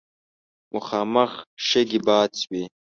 مخامخ 0.73 1.31
شګې 1.67 1.99
باد 2.05 2.31
شوې. 2.41 2.63